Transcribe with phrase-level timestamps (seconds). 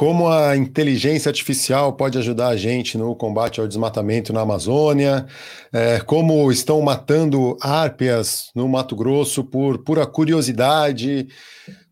[0.00, 5.26] como a inteligência artificial pode ajudar a gente no combate ao desmatamento na Amazônia,
[5.70, 11.28] é, como estão matando árpias no Mato Grosso por pura curiosidade,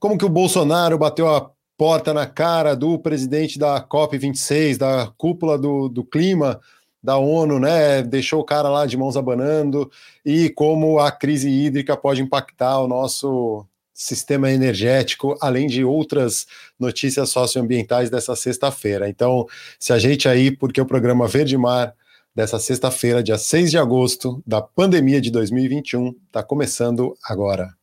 [0.00, 5.58] como que o Bolsonaro bateu a porta na cara do presidente da COP26, da cúpula
[5.58, 6.58] do, do clima
[7.02, 8.00] da ONU, né?
[8.00, 9.90] Deixou o cara lá de mãos abanando,
[10.24, 13.66] e como a crise hídrica pode impactar o nosso
[13.98, 16.46] sistema energético, além de outras
[16.78, 19.08] notícias socioambientais dessa sexta-feira.
[19.08, 19.44] Então,
[19.78, 21.92] se a gente aí, porque o programa Verde Mar
[22.32, 27.77] dessa sexta-feira, dia 6 de agosto, da pandemia de 2021, está começando agora.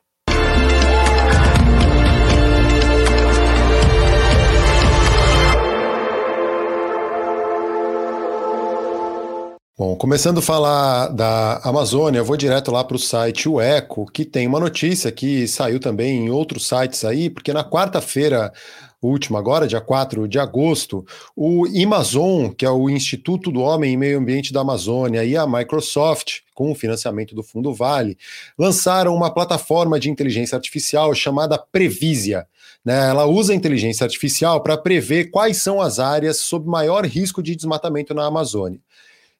[9.77, 14.05] Bom, começando a falar da Amazônia, eu vou direto lá para o site O Eco,
[14.09, 18.53] que tem uma notícia que saiu também em outros sites aí, porque na quarta-feira
[19.02, 23.97] última, agora, dia 4 de agosto, o Amazon, que é o Instituto do Homem e
[23.97, 28.17] Meio Ambiente da Amazônia, e a Microsoft, com o financiamento do Fundo Vale,
[28.57, 32.47] lançaram uma plataforma de inteligência artificial chamada Previsia.
[32.83, 33.09] Né?
[33.09, 37.55] Ela usa a inteligência artificial para prever quais são as áreas sob maior risco de
[37.55, 38.80] desmatamento na Amazônia.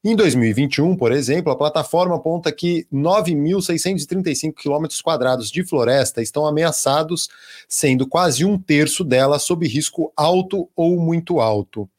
[0.08, 7.28] Em 2021, por exemplo, a plataforma aponta que 9.635 quilômetros quadrados de floresta estão ameaçados,
[7.68, 11.90] sendo quase um terço dela sob risco alto ou muito alto.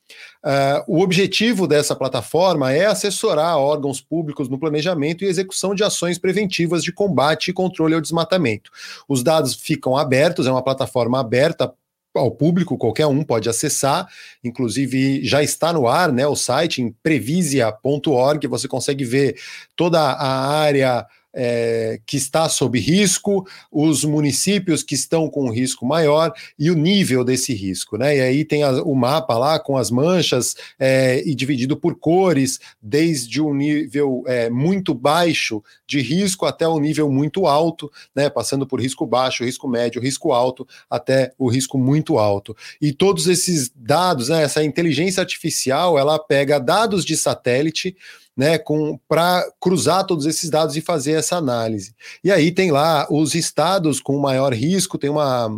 [0.41, 6.17] Uh, o objetivo dessa plataforma é assessorar órgãos públicos no planejamento e execução de ações
[6.17, 8.71] preventivas de combate e controle ao desmatamento.
[9.05, 11.73] Os dados ficam abertos, é uma plataforma aberta
[12.17, 14.07] ao público, qualquer um pode acessar,
[14.43, 19.35] inclusive já está no ar, né, o site em previsia.org, você consegue ver
[19.75, 21.05] toda a área
[21.39, 27.23] é, que está sob risco, os municípios que estão com risco maior e o nível
[27.23, 28.17] desse risco, né?
[28.17, 32.59] E aí tem a, o mapa lá com as manchas é, e dividido por cores,
[32.81, 38.31] desde um nível é, muito baixo de risco até o nível muito alto, né?
[38.31, 42.57] Passando por risco baixo, risco médio, risco alto, até o risco muito alto.
[42.81, 47.95] E todos esses dados, né, essa inteligência artificial, ela pega dados de satélite
[48.37, 48.59] né,
[49.07, 51.95] para cruzar todos esses dados e fazer essa análise.
[52.23, 55.49] E aí tem lá os estados com maior risco, tem uma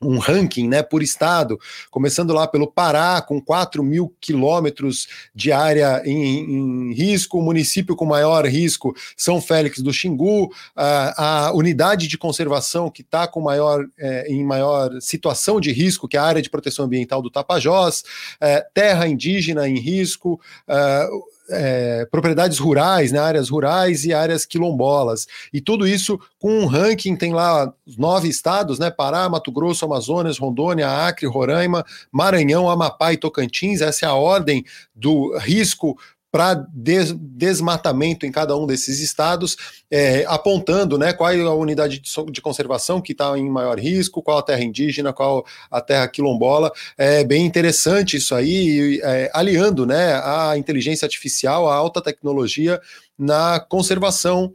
[0.00, 1.58] um ranking né, por estado,
[1.90, 7.96] começando lá pelo Pará, com 4 mil quilômetros de área em, em, risco, o município
[7.96, 13.40] com maior risco, São Félix do Xingu, a, a unidade de conservação que está com
[13.40, 17.30] maior, é, em maior situação de risco, que é a área de proteção ambiental do
[17.30, 18.04] Tapajós,
[18.40, 21.08] é, terra indígena em risco, é,
[21.50, 25.26] é, propriedades rurais, né, áreas rurais e áreas quilombolas.
[25.52, 28.90] E tudo isso com um ranking, tem lá nove estados, né?
[28.90, 33.80] Pará, Mato Grosso, Amazonas, Rondônia, Acre, Roraima, Maranhão, Amapá e Tocantins.
[33.80, 34.64] Essa é a ordem
[34.94, 35.98] do risco
[36.30, 39.56] para des desmatamento em cada um desses estados,
[39.90, 44.38] é, apontando né, qual é a unidade de conservação que está em maior risco, qual
[44.38, 46.70] a terra indígena, qual a terra quilombola.
[46.96, 52.80] É bem interessante isso aí, é, aliando né, a inteligência artificial, a alta tecnologia
[53.18, 54.54] na conservação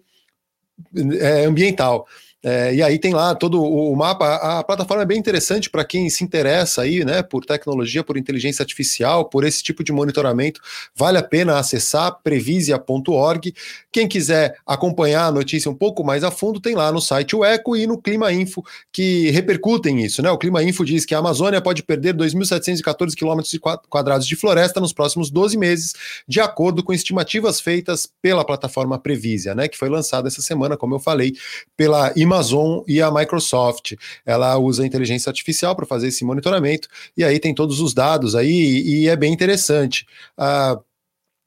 [1.20, 2.08] é, ambiental.
[2.46, 4.36] É, e aí tem lá todo o mapa.
[4.36, 8.62] A plataforma é bem interessante para quem se interessa aí, né, por tecnologia, por inteligência
[8.62, 10.60] artificial, por esse tipo de monitoramento.
[10.94, 13.54] Vale a pena acessar previsia.org.
[13.90, 17.46] Quem quiser acompanhar a notícia um pouco mais a fundo, tem lá no site o
[17.46, 18.62] Eco e no Clima Info
[18.92, 20.30] que repercutem isso, né?
[20.30, 23.58] O Clima Info diz que a Amazônia pode perder 2.714 quilômetros
[23.90, 25.94] quadrados de floresta nos próximos 12 meses,
[26.28, 30.96] de acordo com estimativas feitas pela plataforma Previsia, né, que foi lançada essa semana, como
[30.96, 31.34] eu falei,
[31.78, 33.94] pela Ima Amazon e a Microsoft.
[34.26, 39.04] Ela usa inteligência artificial para fazer esse monitoramento e aí tem todos os dados aí
[39.04, 40.06] e, é bem interessante.
[40.38, 40.80] Ah,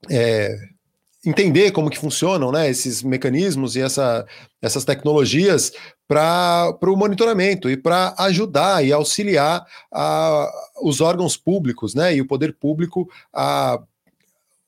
[0.09, 0.57] é,
[1.25, 4.25] entender como que funcionam né, esses mecanismos e essa,
[4.63, 5.73] essas tecnologias
[6.07, 10.49] para o monitoramento e para ajudar e auxiliar a,
[10.81, 13.81] os órgãos públicos né, e o poder público a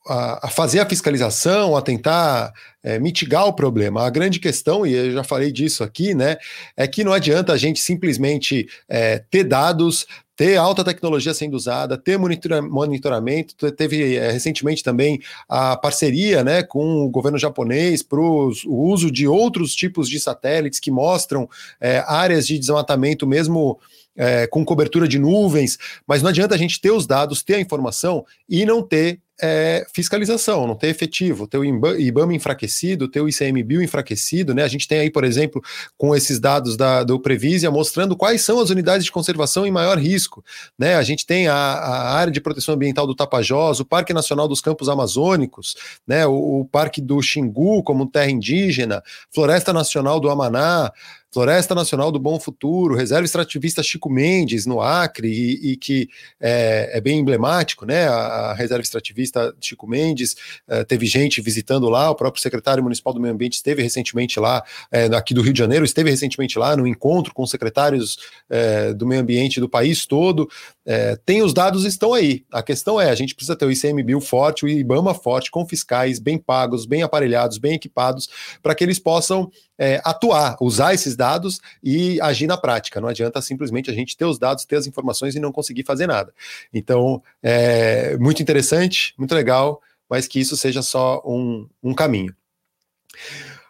[0.08, 2.52] a, fazer a fiscalização, a tentar
[2.82, 4.06] é, mitigar o problema.
[4.06, 6.36] A grande questão, e eu já falei disso aqui, né,
[6.76, 11.98] é que não adianta a gente simplesmente é, ter dados, ter alta tecnologia sendo usada,
[11.98, 13.70] ter monitora monitoramento.
[13.72, 19.26] Teve é, recentemente também a parceria né, com o governo japonês para o uso de
[19.26, 21.48] outros tipos de satélites que mostram
[21.80, 23.78] é, áreas de desmatamento mesmo
[24.16, 27.60] é, com cobertura de nuvens, mas não adianta a gente ter os dados, ter a
[27.60, 33.28] informação e não ter é, fiscalização, não ter efetivo, ter o IBAMA enfraquecido, ter o
[33.28, 34.64] ICMBio enfraquecido, né?
[34.64, 35.62] A gente tem aí, por exemplo,
[35.96, 39.96] com esses dados da, do Previsia mostrando quais são as unidades de conservação em maior
[39.96, 40.44] risco,
[40.78, 40.96] né?
[40.96, 44.60] A gente tem a, a área de proteção ambiental do Tapajós, o Parque Nacional dos
[44.60, 45.76] Campos Amazônicos,
[46.06, 46.26] né?
[46.26, 49.02] O, o Parque do Xingu como terra indígena,
[49.32, 50.92] Floresta Nacional do Amaná,
[51.32, 56.08] Floresta Nacional do Bom Futuro, Reserva Extrativista Chico Mendes, no Acre, e, e que
[56.40, 58.08] é, é, bem emblemático, né?
[58.08, 58.12] A,
[58.50, 60.36] a Reserva Extrativista Chico Mendes,
[60.66, 64.62] é, teve gente visitando lá, o próprio secretário municipal do Meio Ambiente esteve recentemente lá,
[64.90, 69.06] é, aqui do Rio de Janeiro, esteve recentemente lá no encontro com secretários é, do
[69.06, 70.48] meio ambiente do país todo.
[70.90, 72.46] É, tem os dados, estão aí.
[72.50, 76.18] A questão é: a gente precisa ter o ICMBio forte, o IBAMA forte, com fiscais
[76.18, 78.26] bem pagos, bem aparelhados, bem equipados,
[78.62, 83.02] para que eles possam é, atuar, usar esses dados e agir na prática.
[83.02, 86.06] Não adianta simplesmente a gente ter os dados, ter as informações e não conseguir fazer
[86.06, 86.32] nada.
[86.72, 92.34] Então, é muito interessante, muito legal, mas que isso seja só um, um caminho.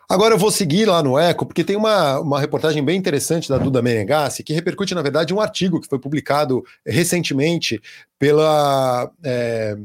[0.08, 3.58] Agora eu vou seguir lá no Eco, porque tem uma, uma reportagem bem interessante da
[3.58, 7.78] Duda Menegassi, que repercute, na verdade, um artigo que foi publicado recentemente
[8.18, 9.76] pela, é,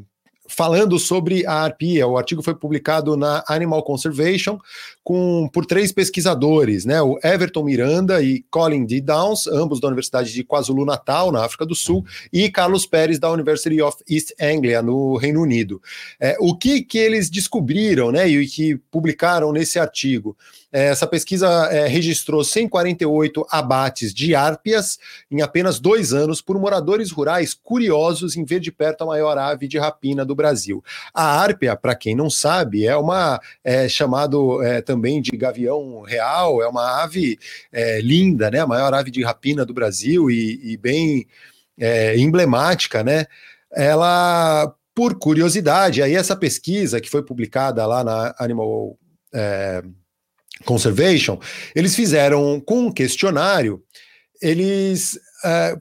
[0.56, 2.08] falando sobre a arpia.
[2.08, 4.60] O artigo foi publicado na Animal Conservation
[5.04, 7.02] com, por três pesquisadores, né?
[7.02, 9.02] O Everton Miranda e Colin D.
[9.02, 13.82] Downs, ambos da Universidade de KwaZulu-Natal, na África do Sul, e Carlos Pérez, da University
[13.82, 15.82] of East Anglia, no Reino Unido.
[16.20, 18.28] É, o que, que eles descobriram, né?
[18.28, 20.38] E que publicaram nesse artigo?
[20.74, 24.98] É, essa pesquisa é, registrou 148 abates de árpias
[25.30, 29.68] em apenas dois anos por moradores rurais curiosos em ver de perto a maior ave
[29.68, 30.84] de rapina do Brasil.
[31.14, 36.60] A árpia, para quem não sabe, é uma é, chamado é, também de gavião real,
[36.64, 37.38] é uma ave
[37.72, 38.62] é, linda, né?
[38.62, 41.28] A maior ave de rapina do Brasil e, e bem
[41.78, 43.28] é, emblemática, né?
[43.72, 48.98] Ela por curiosidade, aí essa pesquisa que foi publicada lá na Animal
[49.34, 49.84] é,
[50.66, 51.40] Conservation,
[51.76, 53.84] eles fizeram com um questionário,
[54.42, 55.78] eles é,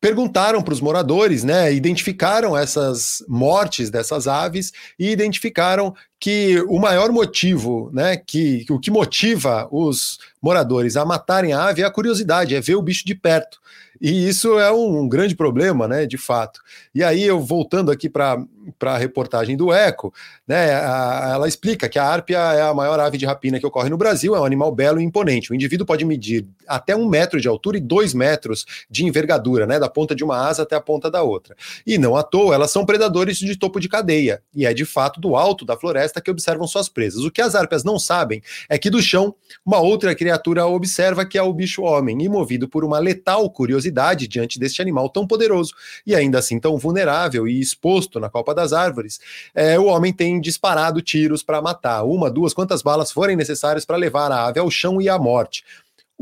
[0.00, 7.10] perguntaram para os moradores, né, identificaram essas mortes dessas aves e identificaram que o maior
[7.10, 12.54] motivo, né, que o que motiva os moradores a matarem a ave é a curiosidade,
[12.54, 13.60] é ver o bicho de perto.
[14.00, 16.60] E isso é um grande problema, né, de fato.
[16.92, 18.44] E aí, eu voltando aqui para
[18.82, 20.12] a reportagem do Eco,
[20.44, 23.88] né, a, ela explica que a árpia é a maior ave de rapina que ocorre
[23.88, 25.52] no Brasil, é um animal belo e imponente.
[25.52, 29.78] O indivíduo pode medir até um metro de altura e dois metros de envergadura, né,
[29.78, 31.54] da ponta de uma asa até a ponta da outra.
[31.86, 35.20] E não à toa, elas são predadores de topo de cadeia, e é de fato
[35.20, 37.24] do alto da floresta que observam suas presas.
[37.24, 41.38] O que as árpias não sabem é que do chão, uma outra criatura observa que
[41.38, 45.74] é o bicho-homem, e movido por uma letal curiosidade diante deste animal tão poderoso
[46.06, 49.20] e ainda assim tão vulnerável e exposto na copa das árvores,
[49.54, 53.96] é, o homem tem disparado tiros para matar, uma, duas, quantas balas forem necessárias para
[53.96, 55.64] levar a ave ao chão e à morte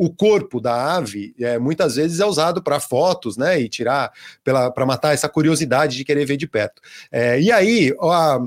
[0.00, 3.60] o corpo da ave é, muitas vezes é usado para fotos, né?
[3.60, 4.10] E tirar
[4.42, 6.80] para matar essa curiosidade de querer ver de perto.
[7.12, 8.40] É, e aí, ó,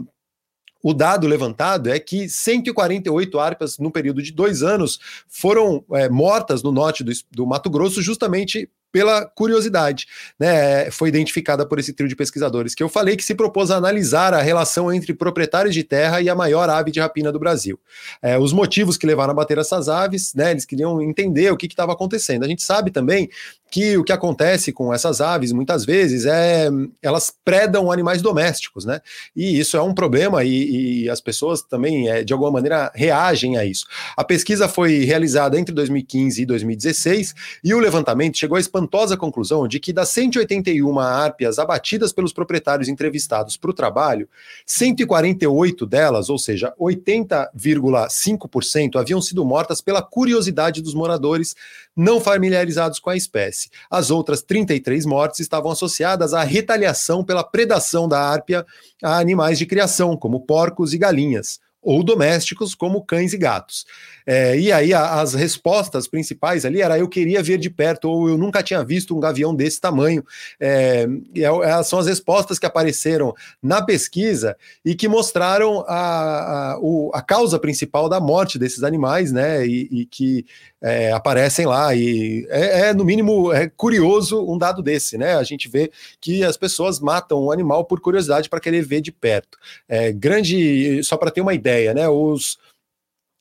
[0.84, 5.00] o dado levantado é que 148 arpas, no período de dois anos,
[5.30, 10.06] foram é, mortas no norte do, do Mato Grosso, justamente pela curiosidade,
[10.40, 10.92] né?
[10.92, 14.36] Foi identificada por esse trio de pesquisadores que eu falei que se propôs a analisar
[14.36, 17.80] a relação entre proprietários de terra e a maior ave de rapina do Brasil.
[18.22, 20.52] É, os motivos que levaram a bater essas aves, né?
[20.52, 22.44] Eles queriam entender o que estava acontecendo.
[22.44, 23.32] A gente sabe também
[23.74, 26.70] que o que acontece com essas aves muitas vezes é
[27.02, 29.02] elas predam animais domésticos, né?
[29.36, 33.58] E isso é um problema e, e as pessoas também é, de alguma maneira reagem
[33.58, 33.88] a isso.
[34.16, 37.34] A pesquisa foi realizada entre 2015 e 2016
[37.64, 42.90] e o levantamento chegou à espantosa conclusão de que das 181 árpias abatidas pelos proprietários
[42.90, 44.28] entrevistados para o trabalho,
[44.66, 51.56] 148 delas, ou seja, 80,5% haviam sido mortas pela curiosidade dos moradores
[51.96, 53.70] não familiarizados com a espécie.
[53.90, 58.66] As outras 33 mortes estavam associadas à retaliação pela predação da árpia
[59.02, 63.86] a animais de criação, como porcos e galinhas, ou domésticos, como cães e gatos.
[64.26, 68.30] É, e aí a, as respostas principais ali era eu queria ver de perto, ou
[68.30, 70.24] eu nunca tinha visto um gavião desse tamanho.
[70.60, 77.12] É, é, são as respostas que apareceram na pesquisa e que mostraram a, a, o,
[77.14, 79.66] a causa principal da morte desses animais, né?
[79.66, 80.46] E, e que
[80.82, 81.96] é, aparecem lá.
[81.96, 85.36] E é, é, no mínimo, é curioso um dado desse, né?
[85.36, 89.02] A gente vê que as pessoas matam o um animal por curiosidade para querer ver
[89.02, 89.58] de perto.
[89.88, 92.08] É, grande, só para ter uma ideia, né?
[92.10, 92.58] Os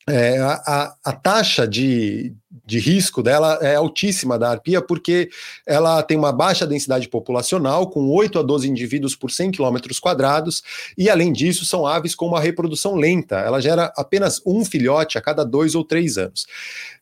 [0.08, 2.34] é, a, a, taxa de,
[2.66, 5.30] de risco dela é altíssima da arpia, porque
[5.66, 10.62] ela tem uma baixa densidade populacional, com 8 a 12 indivíduos por 100 quilômetros quadrados,
[10.96, 13.36] e além disso, são aves com uma reprodução lenta.
[13.36, 16.46] Ela gera apenas um filhote a cada dois ou três anos.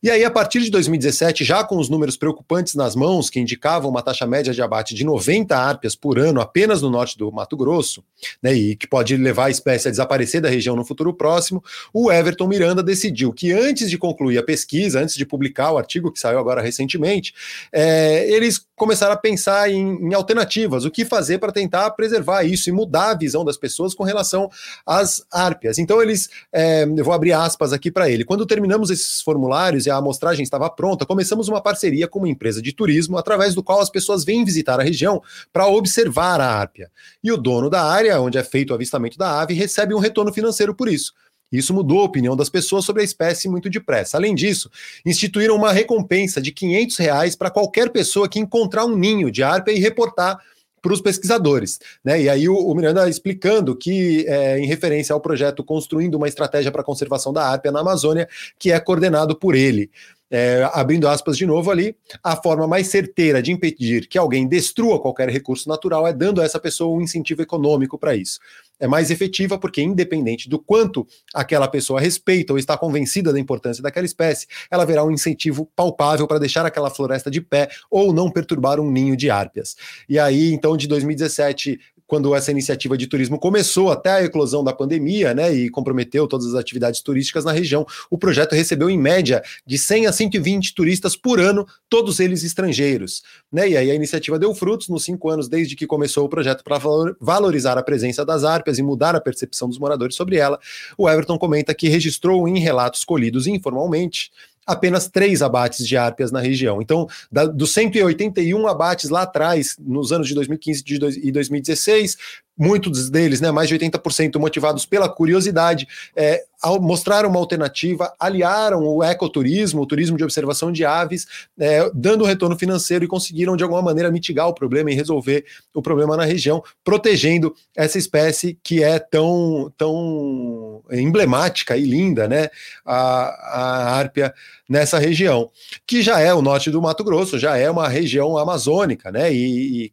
[0.02, 3.90] E aí, a partir de 2017, já com os números preocupantes nas mãos, que indicavam
[3.90, 7.56] uma taxa média de abate de 90 árpias por ano apenas no norte do Mato
[7.56, 8.02] Grosso,
[8.42, 12.10] né, e que pode levar a espécie a desaparecer da região no futuro próximo, o
[12.10, 15.39] Everton Miranda decidiu que antes de concluir a pesquisa, antes de publicar
[15.72, 17.34] o artigo que saiu agora recentemente,
[17.72, 22.68] é, eles começaram a pensar em, em alternativas, o que fazer para tentar preservar isso
[22.68, 24.50] e mudar a visão das pessoas com relação
[24.86, 25.78] às árpias.
[25.78, 28.24] Então eles, é, eu vou abrir aspas aqui para ele.
[28.24, 32.62] Quando terminamos esses formulários e a amostragem estava pronta, começamos uma parceria com uma empresa
[32.62, 36.90] de turismo, através do qual as pessoas vêm visitar a região para observar a árpia.
[37.22, 40.32] E o dono da área, onde é feito o avistamento da ave, recebe um retorno
[40.32, 41.12] financeiro por isso.
[41.50, 44.16] Isso mudou a opinião das pessoas sobre a espécie muito depressa.
[44.16, 44.70] Além disso,
[45.04, 49.72] instituíram uma recompensa de 500 reais para qualquer pessoa que encontrar um ninho de árpia
[49.72, 50.38] e reportar
[50.80, 51.78] para os pesquisadores.
[52.04, 52.22] Né?
[52.22, 56.72] E aí o, o Miranda explicando que, é, em referência ao projeto Construindo uma Estratégia
[56.72, 58.28] para a Conservação da Árpia na Amazônia,
[58.58, 59.90] que é coordenado por ele.
[60.32, 65.00] É, abrindo aspas de novo ali, a forma mais certeira de impedir que alguém destrua
[65.00, 68.38] qualquer recurso natural é dando a essa pessoa um incentivo econômico para isso
[68.80, 73.82] é mais efetiva porque, independente do quanto aquela pessoa respeita ou está convencida da importância
[73.82, 78.30] daquela espécie, ela verá um incentivo palpável para deixar aquela floresta de pé ou não
[78.30, 79.76] perturbar um ninho de árpias.
[80.08, 81.78] E aí, então, de 2017
[82.10, 86.44] quando essa iniciativa de turismo começou, até a eclosão da pandemia, né, e comprometeu todas
[86.48, 91.14] as atividades turísticas na região, o projeto recebeu em média de 100 a 120 turistas
[91.14, 95.48] por ano, todos eles estrangeiros, né, e aí a iniciativa deu frutos nos cinco anos
[95.48, 96.78] desde que começou o projeto para
[97.20, 100.58] valorizar a presença das árpias e mudar a percepção dos moradores sobre ela.
[100.98, 104.32] O Everton comenta que registrou em relatos colhidos informalmente
[104.66, 106.80] apenas três abates de árpias na região.
[106.80, 107.08] Então,
[107.54, 110.84] dos 181 abates lá atrás, nos anos de 2015
[111.22, 112.16] e 2016,
[112.56, 116.44] muitos deles, né, mais de 80% motivados pela curiosidade, é,
[116.80, 121.26] mostraram uma alternativa, aliaram o ecoturismo, o turismo de observação de aves,
[121.58, 125.80] é, dando retorno financeiro e conseguiram de alguma maneira mitigar o problema e resolver o
[125.80, 132.50] problema na região, protegendo essa espécie que é tão, tão emblemática e linda, né,
[132.84, 134.34] a, a árpia
[134.68, 135.50] nessa região,
[135.86, 139.86] que já é o norte do Mato Grosso, já é uma região amazônica, né, e,
[139.86, 139.92] e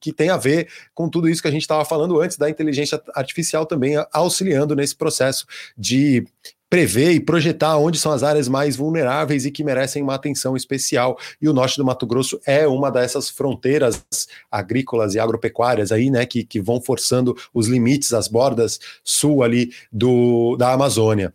[0.00, 3.00] que tem a ver com tudo isso que a gente estava falando antes da inteligência
[3.14, 6.26] artificial também auxiliando nesse processo de
[6.68, 11.16] prever e projetar onde são as áreas mais vulneráveis e que merecem uma atenção especial.
[11.40, 14.04] E o norte do Mato Grosso é uma dessas fronteiras
[14.50, 19.72] agrícolas e agropecuárias aí, né, que, que vão forçando os limites, as bordas sul ali
[19.92, 21.32] do, da Amazônia.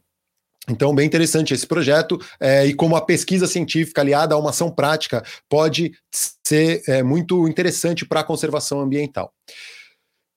[0.70, 4.70] Então, bem interessante esse projeto é, e como a pesquisa científica aliada a uma ação
[4.70, 9.34] prática pode ser é, muito interessante para a conservação ambiental.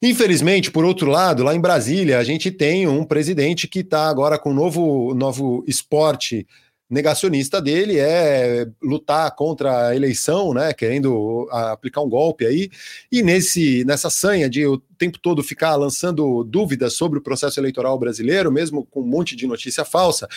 [0.03, 4.39] Infelizmente, por outro lado, lá em Brasília, a gente tem um presidente que está agora
[4.39, 6.47] com um novo, novo esporte
[6.89, 12.71] negacionista dele é lutar contra a eleição, né, querendo aplicar um golpe aí,
[13.11, 17.99] e nesse nessa sanha de o tempo todo ficar lançando dúvidas sobre o processo eleitoral
[17.99, 20.29] brasileiro, mesmo com um monte de notícia falsa,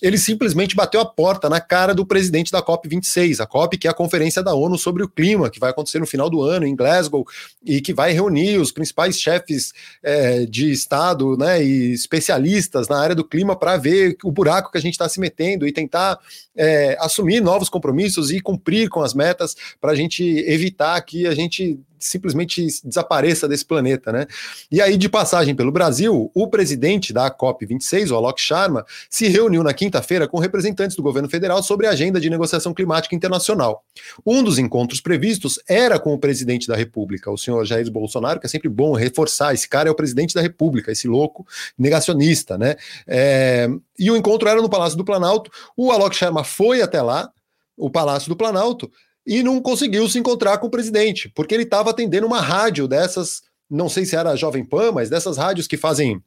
[0.00, 3.90] ele simplesmente bateu a porta na cara do presidente da COP26, a COP que é
[3.90, 6.74] a conferência da ONU sobre o clima, que vai acontecer no final do ano em
[6.74, 7.26] Glasgow
[7.64, 9.72] e que vai reunir os principais chefes
[10.02, 14.78] é, de Estado, né, e especialistas na área do clima para ver o buraco que
[14.78, 16.18] a gente está se metendo e tentar tentar
[16.54, 21.34] é, assumir novos compromissos e cumprir com as metas para a gente evitar que a
[21.34, 24.26] gente simplesmente desapareça desse planeta, né?
[24.70, 29.62] E aí, de passagem pelo Brasil, o presidente da COP26, o Alok Sharma, se reuniu
[29.62, 33.84] na quinta-feira com representantes do governo federal sobre a agenda de negociação climática internacional.
[34.24, 38.46] Um dos encontros previstos era com o presidente da República, o senhor Jair Bolsonaro, que
[38.46, 41.46] é sempre bom reforçar, esse cara é o presidente da República, esse louco
[41.78, 42.76] negacionista, né?
[43.06, 47.30] É, e o encontro era no Palácio do Planalto, o Alok Sharma foi até lá,
[47.76, 48.90] o Palácio do Planalto,
[49.26, 53.42] e não conseguiu se encontrar com o presidente, porque ele estava atendendo uma rádio dessas,
[53.68, 56.22] não sei se era a Jovem Pan, mas dessas rádios que fazem.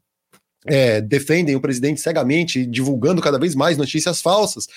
[0.65, 4.67] É, defendem o presidente cegamente, divulgando cada vez mais notícias falsas.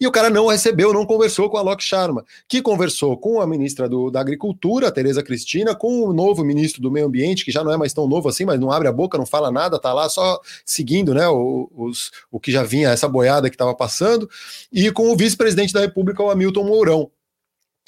[0.00, 3.46] E o cara não recebeu, não conversou com a Lok Sharma, que conversou com a
[3.46, 7.64] ministra do, da Agricultura, Tereza Cristina, com o novo ministro do Meio Ambiente, que já
[7.64, 9.92] não é mais tão novo assim, mas não abre a boca, não fala nada, tá
[9.92, 14.30] lá só seguindo né, os, o que já vinha, essa boiada que estava passando,
[14.72, 17.10] e com o vice-presidente da República, o Hamilton Mourão.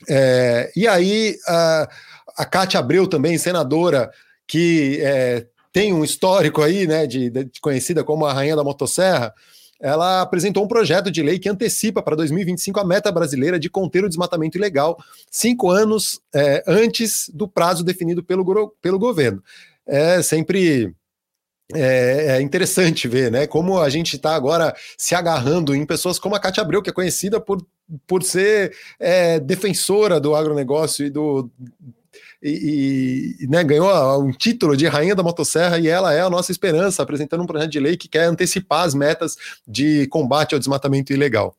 [0.09, 1.89] É, e aí a,
[2.39, 4.11] a Abreu também, senadora,
[4.47, 9.33] que é, tem um histórico aí, né, de, de, conhecida como a rainha da motosserra,
[9.81, 14.05] ela apresentou um projeto de lei que antecipa para 2025 a meta brasileira de conter
[14.05, 14.97] o desmatamento ilegal,
[15.31, 19.43] cinco anos é, antes do prazo definido pelo, pelo governo.
[19.87, 20.95] É sempre
[21.75, 23.47] é, é, interessante ver, né?
[23.47, 26.93] Como a gente está agora se agarrando em pessoas como a Cátia Abreu, que é
[26.93, 27.65] conhecida por,
[28.07, 31.51] por ser é, defensora do agronegócio e do.
[32.43, 36.53] E, e né, ganhou um título de rainha da motosserra e ela é a nossa
[36.53, 41.13] esperança, apresentando um projeto de lei que quer antecipar as metas de combate ao desmatamento
[41.13, 41.57] ilegal.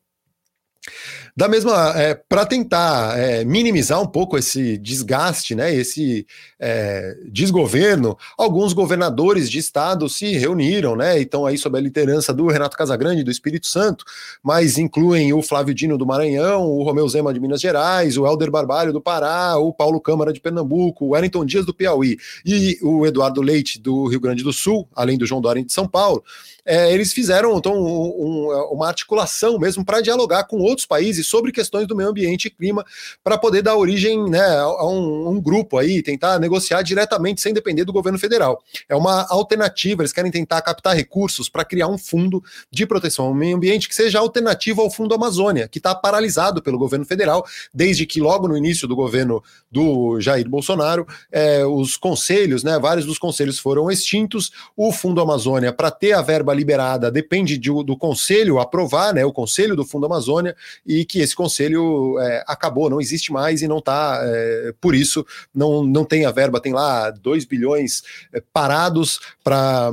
[1.36, 6.26] Da mesma, é, para tentar é, minimizar um pouco esse desgaste, né, esse
[6.58, 12.32] é, desgoverno, alguns governadores de estado se reuniram, né, e estão aí sob a liderança
[12.32, 14.02] do Renato Casagrande do Espírito Santo,
[14.42, 18.50] mas incluem o Flávio Dino do Maranhão, o Romeu Zema de Minas Gerais, o Helder
[18.50, 22.16] Barbalho do Pará, o Paulo Câmara de Pernambuco, o Wellington Dias do Piauí
[22.46, 25.86] e o Eduardo Leite do Rio Grande do Sul, além do João Dória de São
[25.86, 26.24] Paulo
[26.66, 31.52] é, eles fizeram então, um, um, uma articulação mesmo para dialogar com outros países sobre
[31.52, 32.84] questões do meio ambiente e clima,
[33.22, 37.84] para poder dar origem né, a um, um, grupo aí, tentar negociar diretamente sem depender
[37.84, 38.62] do governo federal.
[38.88, 43.34] É uma alternativa, eles querem tentar captar recursos para criar um fundo de proteção ao
[43.34, 48.06] meio ambiente que seja alternativo ao Fundo Amazônia, que está paralisado pelo governo federal, desde
[48.06, 53.18] que logo no início do governo do Jair Bolsonaro, é, os conselhos, né, vários dos
[53.18, 58.58] conselhos foram extintos, o Fundo Amazônia, para ter a verba liberada depende de, do conselho
[58.58, 60.56] aprovar, né, o conselho do Fundo Amazônia,
[60.86, 65.26] e que esse conselho é, acabou, não existe mais e não está, é, por isso,
[65.54, 69.92] não, não tem a verba, tem lá 2 bilhões é, parados para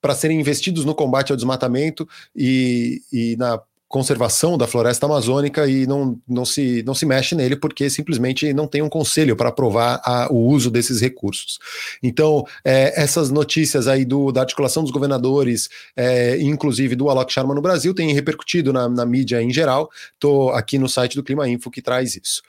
[0.00, 5.84] para serem investidos no combate ao desmatamento e, e na conservação da floresta amazônica e
[5.84, 10.00] não, não, se, não se mexe nele porque simplesmente não tem um conselho para aprovar
[10.04, 11.58] a, o uso desses recursos.
[12.00, 17.52] Então, é, essas notícias aí do, da articulação dos governadores, é, inclusive do Alok Sharma
[17.52, 19.90] no Brasil, têm repercutido na, na mídia em geral.
[20.14, 22.42] Estou aqui no site do Clima Info que traz isso.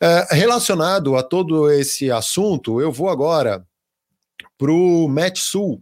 [0.00, 3.64] É, relacionado a todo esse assunto, eu vou agora
[4.58, 5.80] para o Sul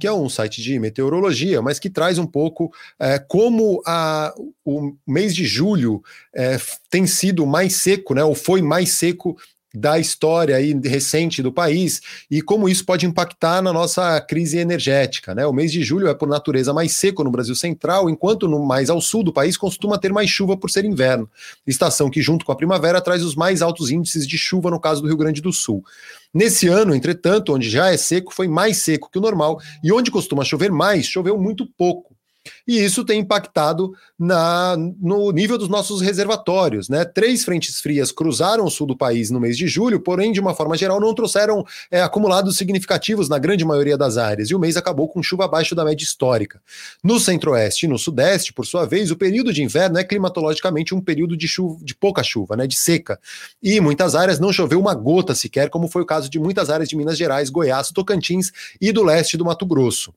[0.00, 4.34] que é um site de meteorologia, mas que traz um pouco é, como a,
[4.64, 6.02] o mês de julho
[6.34, 6.56] é,
[6.90, 9.36] tem sido mais seco, né, ou foi mais seco
[9.74, 15.34] da história aí recente do país e como isso pode impactar na nossa crise energética.
[15.34, 15.46] Né?
[15.46, 18.88] O mês de julho é, por natureza, mais seco no Brasil Central, enquanto no mais
[18.88, 21.28] ao sul do país costuma ter mais chuva por ser inverno.
[21.66, 25.02] Estação que, junto com a primavera, traz os mais altos índices de chuva no caso
[25.02, 25.84] do Rio Grande do Sul.
[26.32, 30.10] Nesse ano, entretanto, onde já é seco, foi mais seco que o normal e onde
[30.10, 32.17] costuma chover mais, choveu muito pouco
[32.66, 36.88] e isso tem impactado na, no nível dos nossos reservatórios.
[36.88, 37.04] Né?
[37.04, 40.54] Três frentes frias cruzaram o sul do país no mês de julho, porém, de uma
[40.54, 44.76] forma geral, não trouxeram é, acumulados significativos na grande maioria das áreas, e o mês
[44.76, 46.60] acabou com chuva abaixo da média histórica.
[47.02, 51.00] No centro-oeste e no sudeste, por sua vez, o período de inverno é climatologicamente um
[51.00, 53.18] período de, chuva, de pouca chuva, né, de seca,
[53.62, 56.70] e em muitas áreas não choveu uma gota sequer, como foi o caso de muitas
[56.70, 60.12] áreas de Minas Gerais, Goiás, Tocantins e do leste do Mato Grosso.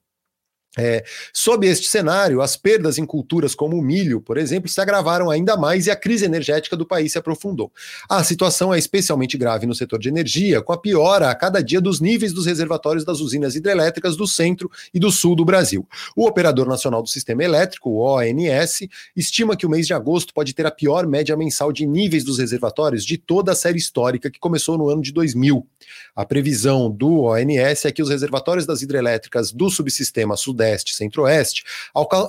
[0.77, 1.03] É,
[1.33, 5.57] sob este cenário, as perdas em culturas como o milho, por exemplo, se agravaram ainda
[5.57, 7.69] mais e a crise energética do país se aprofundou.
[8.09, 11.81] A situação é especialmente grave no setor de energia, com a piora a cada dia
[11.81, 15.85] dos níveis dos reservatórios das usinas hidrelétricas do centro e do sul do Brasil.
[16.15, 20.53] O Operador Nacional do Sistema Elétrico, o ONS, estima que o mês de agosto pode
[20.53, 24.39] ter a pior média mensal de níveis dos reservatórios de toda a série histórica que
[24.39, 25.67] começou no ano de 2000.
[26.15, 31.63] A previsão do ONS é que os reservatórios das hidrelétricas do subsistema Sudeste Sudeste, Centro-Oeste,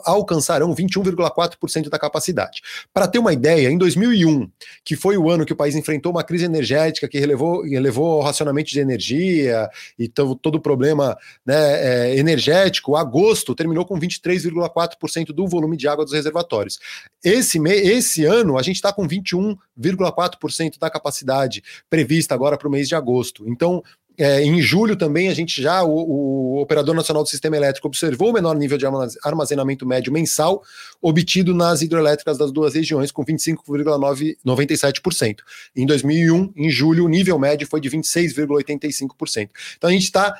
[0.04, 2.62] alcançarão 21,4% da capacidade.
[2.92, 4.50] Para ter uma ideia, em 2001,
[4.84, 8.20] que foi o ano que o país enfrentou uma crise energética que relevou, relevou ao
[8.22, 9.68] racionamento de energia
[9.98, 16.04] e todo o problema né, é, energético, agosto terminou com 23,4% do volume de água
[16.04, 16.78] dos reservatórios.
[17.22, 22.88] Esse, esse ano, a gente está com 21,4% da capacidade prevista agora para o mês
[22.88, 23.48] de agosto.
[23.48, 23.82] Então,
[24.18, 28.30] é, em julho também a gente já, o, o, Operador Nacional do Sistema Elétrico observou
[28.30, 28.86] o menor nível de
[29.24, 30.62] armazenamento médio mensal
[31.00, 35.38] obtido nas hidrelétricas das duas regiões, com 25,97%.
[35.74, 39.50] Em 2001, em julho, o nível médio foi de 26,85%.
[39.76, 40.34] Então a gente está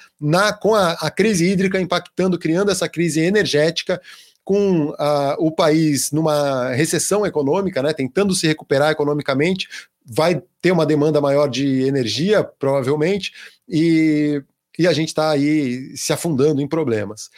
[0.61, 4.00] com a, a crise hídrica impactando, criando essa crise energética
[4.44, 4.92] com
[5.38, 9.68] o país numa recessão econômica, né, tentando se recuperar economicamente,
[10.04, 13.32] vai ter uma demanda maior de energia, provavelmente,
[13.72, 14.42] e,
[14.78, 17.30] e a gente está aí se afundando em problemas.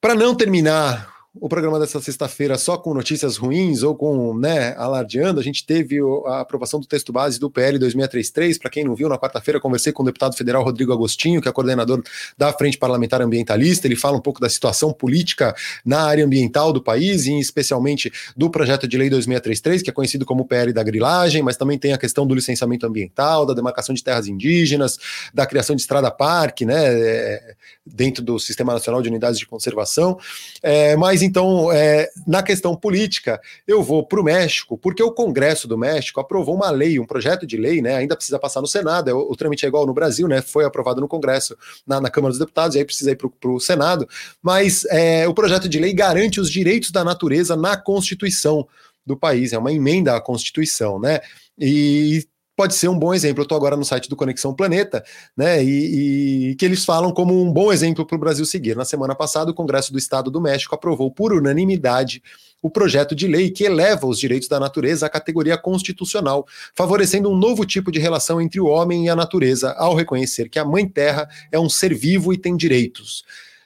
[0.00, 5.40] Para não terminar o programa dessa sexta-feira só com notícias ruins ou com, né, alardeando.
[5.40, 8.58] A gente teve a aprovação do texto base do PL 2633.
[8.58, 11.52] Para quem não viu, na quarta-feira conversei com o deputado federal Rodrigo Agostinho, que é
[11.52, 12.02] coordenador
[12.36, 13.86] da Frente Parlamentar Ambientalista.
[13.86, 15.54] Ele fala um pouco da situação política
[15.86, 20.26] na área ambiental do país, e especialmente do projeto de lei 2633, que é conhecido
[20.26, 24.04] como PL da grilagem, mas também tem a questão do licenciamento ambiental, da demarcação de
[24.04, 24.98] terras indígenas,
[25.32, 27.54] da criação de estrada-parque, né, é,
[27.86, 30.18] dentro do Sistema Nacional de Unidades de Conservação.
[30.62, 35.66] É, mas então, é, na questão política, eu vou para o México, porque o Congresso
[35.66, 37.96] do México aprovou uma lei, um projeto de lei, né?
[37.96, 40.42] Ainda precisa passar no Senado, é, o, o trâmite é igual no Brasil, né?
[40.42, 41.56] Foi aprovado no Congresso,
[41.86, 44.08] na, na Câmara dos Deputados, e aí precisa ir para o Senado.
[44.42, 48.66] Mas é, o projeto de lei garante os direitos da natureza na Constituição
[49.04, 51.20] do país, é uma emenda à Constituição, né?
[51.58, 52.24] E
[52.62, 53.40] pode ser um bom exemplo.
[53.40, 55.04] Eu estou agora no site do Conexão Planeta,
[55.36, 55.64] né?
[55.64, 58.76] E, e que eles falam como um bom exemplo para o Brasil seguir.
[58.76, 62.22] Na semana passada, o Congresso do Estado do México aprovou por unanimidade
[62.62, 67.36] o projeto de lei que eleva os direitos da natureza à categoria constitucional, favorecendo um
[67.36, 70.88] novo tipo de relação entre o homem e a natureza, ao reconhecer que a Mãe
[70.88, 73.24] Terra é um ser vivo e tem direitos.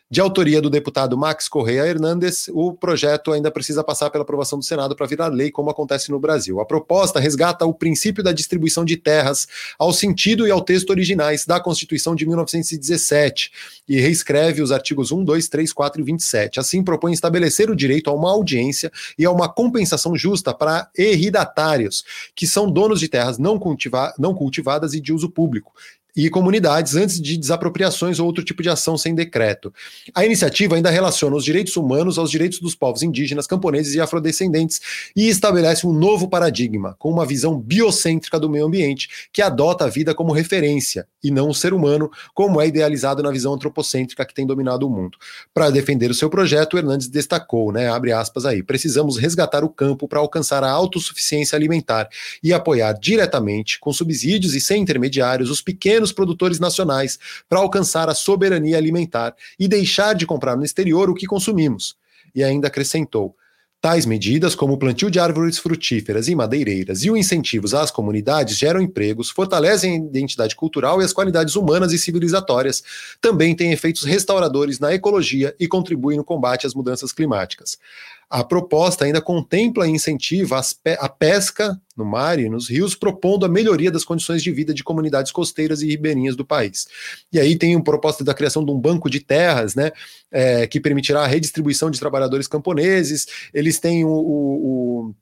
[0.08, 4.64] De autoria do deputado Max Correia Hernandes, o projeto ainda precisa passar pela aprovação do
[4.64, 6.60] Senado para virar lei, como acontece no Brasil.
[6.60, 11.44] A proposta resgata o princípio da distribuição de terras ao sentido e ao texto originais
[11.44, 13.50] da Constituição de 1917
[13.88, 16.60] e reescreve os artigos 1, 2, 3, 4 e 27.
[16.60, 22.04] Assim, propõe estabelecer o direito a uma audiência e a uma compensação justa para herridatários,
[22.32, 25.72] que são donos de terras não, cultiva não cultivadas e de uso público,
[26.16, 29.72] e comunidades antes de desapropriações ou outro tipo de ação sem decreto.
[30.14, 34.80] A iniciativa ainda relaciona os direitos humanos aos direitos dos povos indígenas, camponeses e afrodescendentes
[35.14, 39.88] e estabelece um novo paradigma, com uma visão biocêntrica do meio ambiente, que adota a
[39.88, 44.32] vida como referência e não o ser humano, como é idealizado na visão antropocêntrica que
[44.32, 45.18] tem dominado o mundo.
[45.52, 50.06] Para defender o seu projeto, Hernandes destacou, né, abre aspas aí, precisamos resgatar o campo
[50.06, 52.08] para alcançar a autossuficiência alimentar
[52.42, 58.08] e apoiar diretamente, com subsídios e sem intermediários, os pequenos pequenos produtores nacionais para alcançar
[58.08, 61.96] a soberania alimentar e deixar de comprar no exterior o que consumimos.
[62.34, 63.34] E ainda acrescentou:
[63.80, 68.56] Tais medidas, como o plantio de árvores frutíferas e madeireiras e os incentivos às comunidades,
[68.56, 72.82] geram empregos, fortalecem a identidade cultural e as qualidades humanas e civilizatórias.
[73.20, 77.78] Também têm efeitos restauradores na ecologia e contribuem no combate às mudanças climáticas.
[78.28, 80.60] A proposta ainda contempla e incentiva
[80.98, 84.84] a pesca no mar e nos rios, propondo a melhoria das condições de vida de
[84.84, 86.86] comunidades costeiras e ribeirinhas do país.
[87.32, 89.92] E aí tem uma proposta da criação de um banco de terras, né,
[90.30, 93.26] é, que permitirá a redistribuição de trabalhadores camponeses.
[93.54, 95.14] Eles têm o, o, o o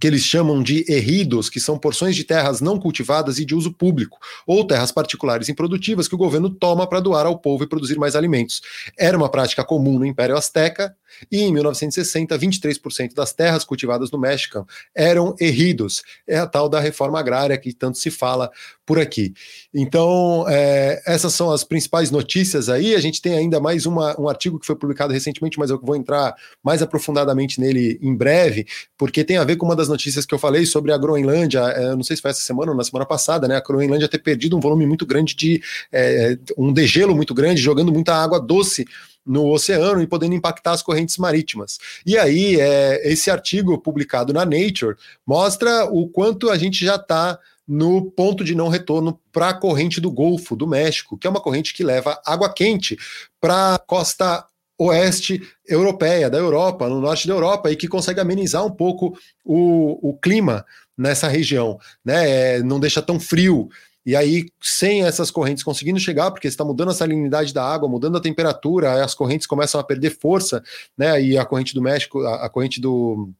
[0.00, 3.72] que eles chamam de erridos, que são porções de terras não cultivadas e de uso
[3.72, 7.98] público, ou terras particulares improdutivas que o governo toma para doar ao povo e produzir
[7.98, 8.62] mais alimentos.
[8.98, 10.96] Era uma prática comum no Império Azteca,
[11.30, 16.02] e em 1960, 23% das terras cultivadas no México eram erridos.
[16.26, 18.50] É a tal da reforma agrária que tanto se fala
[18.86, 19.32] por aqui.
[19.72, 22.94] Então, é, essas são as principais notícias aí.
[22.94, 25.96] A gente tem ainda mais uma, um artigo que foi publicado recentemente, mas eu vou
[25.96, 28.66] entrar mais aprofundadamente nele em breve,
[28.98, 31.60] porque tem a ver com uma das notícias que eu falei sobre a Groenlândia.
[31.60, 33.56] É, não sei se foi essa semana ou na semana passada, né?
[33.56, 37.92] A Groenlândia ter perdido um volume muito grande de é, um degelo muito grande, jogando
[37.92, 38.84] muita água doce
[39.24, 41.78] no oceano e podendo impactar as correntes marítimas.
[42.04, 47.38] E aí, é, esse artigo publicado na Nature mostra o quanto a gente já está
[47.66, 51.40] no ponto de não retorno para a corrente do Golfo do México, que é uma
[51.40, 52.96] corrente que leva água quente
[53.40, 54.46] para a costa
[54.78, 60.10] oeste europeia, da Europa, no norte da Europa, e que consegue amenizar um pouco o,
[60.10, 60.64] o clima
[60.96, 62.56] nessa região, né?
[62.56, 63.68] É, não deixa tão frio.
[64.06, 68.18] E aí, sem essas correntes conseguindo chegar, porque está mudando a salinidade da água, mudando
[68.18, 70.62] a temperatura, as correntes começam a perder força,
[70.98, 71.22] né?
[71.22, 73.30] E a corrente do México, a, a corrente do,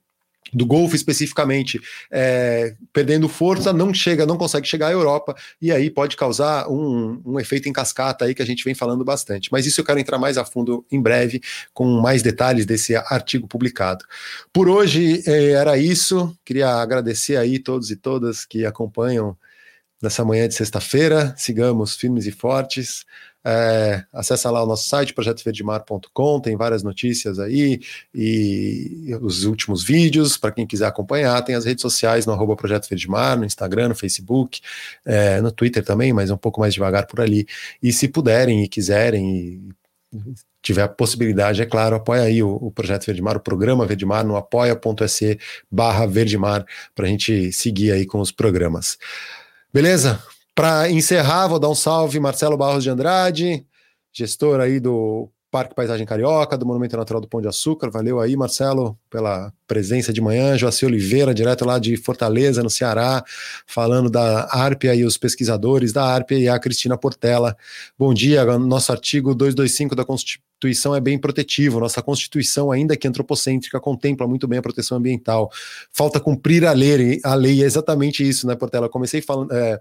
[0.53, 1.81] do Golfo especificamente,
[2.11, 7.21] é, perdendo força, não chega, não consegue chegar à Europa, e aí pode causar um,
[7.25, 9.51] um, efeito em cascata aí que a gente vem falando bastante.
[9.51, 11.41] Mas isso eu quero entrar mais a fundo em breve,
[11.73, 14.05] com mais detalhes desse artigo publicado.
[14.53, 19.37] Por hoje é, era isso, queria agradecer aí todos e todas que acompanham
[20.01, 21.35] nessa manhã de sexta-feira.
[21.37, 23.05] Sigamos firmes e fortes.
[23.47, 27.81] É, acessa lá o nosso site, projetoverdemar.com, tem várias notícias aí
[28.15, 32.89] e os últimos vídeos, para quem quiser acompanhar, tem as redes sociais no arroba Projeto
[33.39, 34.61] no Instagram, no Facebook,
[35.05, 37.47] é, no Twitter também, mas um pouco mais devagar por ali.
[37.83, 39.75] E se puderem e quiserem e
[40.63, 44.37] tiver a possibilidade, é claro, apoia aí o, o Projeto Verdemar, o programa Verdemar no
[44.37, 45.39] apoia.se
[45.71, 48.97] barra Verdemar, para a gente seguir aí com os programas.
[49.73, 50.23] Beleza?
[50.55, 53.67] Para encerrar, vou dar um salve, Marcelo Barros de Andrade,
[54.13, 57.91] gestor aí do Parque Paisagem Carioca, do Monumento Natural do Pão de Açúcar.
[57.91, 60.57] Valeu aí, Marcelo, pela presença de manhã.
[60.57, 63.25] Joaci Oliveira, direto lá de Fortaleza, no Ceará,
[63.67, 67.57] falando da Arpia e os pesquisadores da Arpia e a Cristina Portela.
[67.99, 71.81] Bom dia, nosso artigo 225 da Constituição é bem protetivo.
[71.81, 75.51] Nossa Constituição, ainda que antropocêntrica, contempla muito bem a proteção ambiental.
[75.93, 78.89] Falta cumprir a lei, a lei é exatamente isso, né, Portela?
[78.89, 79.81] Comecei falando, é,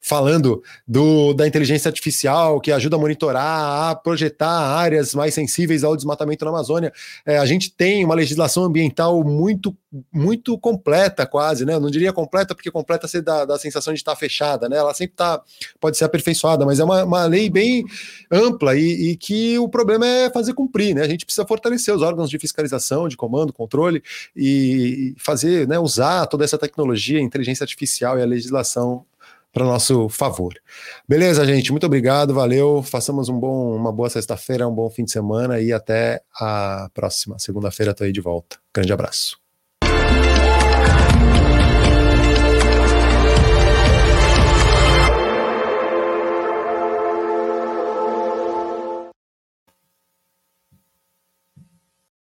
[0.00, 5.96] falando do, da inteligência artificial que ajuda a monitorar, a projetar áreas mais sensíveis ao
[5.96, 6.92] desmatamento na Amazônia.
[7.26, 9.76] É, a gente tem uma legislação ambiental muito,
[10.12, 11.74] muito completa, quase, né?
[11.74, 14.76] Eu não diria completa, porque completa se dá, dá a sensação de estar fechada, né?
[14.76, 15.42] Ela sempre tá,
[15.80, 17.84] pode ser aperfeiçoada, mas é uma, uma lei bem
[18.30, 21.02] ampla e, e que o problema é fazer cumprir, né?
[21.02, 24.02] A gente precisa fortalecer os órgãos de fiscalização, de comando, controle
[24.36, 29.04] e fazer, né, usar toda essa tecnologia, inteligência artificial e a legislação
[29.52, 30.54] para nosso favor.
[31.06, 31.70] Beleza, gente?
[31.70, 32.82] Muito obrigado, valeu.
[32.82, 37.38] Façamos um bom, uma boa sexta-feira, um bom fim de semana e até a próxima
[37.38, 37.92] segunda-feira.
[37.92, 38.58] Estou aí de volta.
[38.74, 39.41] Grande abraço.